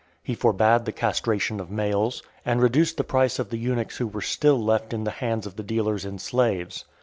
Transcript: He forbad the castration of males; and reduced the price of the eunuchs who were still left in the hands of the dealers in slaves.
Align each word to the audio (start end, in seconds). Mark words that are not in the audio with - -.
He 0.23 0.33
forbad 0.35 0.85
the 0.85 0.91
castration 0.91 1.59
of 1.59 1.69
males; 1.69 2.23
and 2.43 2.59
reduced 2.59 2.97
the 2.97 3.03
price 3.03 3.37
of 3.37 3.51
the 3.51 3.59
eunuchs 3.59 3.97
who 3.97 4.07
were 4.07 4.19
still 4.23 4.59
left 4.59 4.95
in 4.95 5.03
the 5.03 5.11
hands 5.11 5.45
of 5.45 5.57
the 5.57 5.63
dealers 5.63 6.05
in 6.05 6.17
slaves. 6.17 6.85